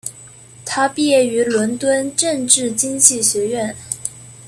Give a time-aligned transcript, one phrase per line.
[0.65, 3.75] 他毕业于伦敦政治经济学院。